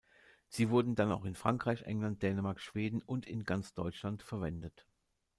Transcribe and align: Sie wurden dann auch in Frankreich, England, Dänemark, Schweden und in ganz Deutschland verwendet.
Sie 0.49 0.71
wurden 0.71 0.95
dann 0.95 1.11
auch 1.11 1.25
in 1.25 1.35
Frankreich, 1.35 1.83
England, 1.83 2.23
Dänemark, 2.23 2.59
Schweden 2.59 3.03
und 3.03 3.27
in 3.27 3.43
ganz 3.43 3.75
Deutschland 3.75 4.23
verwendet. 4.23 4.87